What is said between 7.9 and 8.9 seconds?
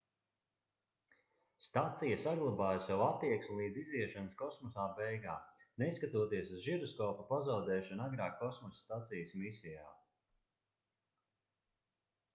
agrāk kosmosa